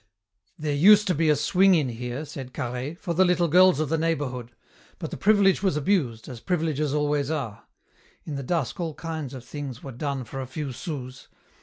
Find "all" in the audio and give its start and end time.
8.79-8.95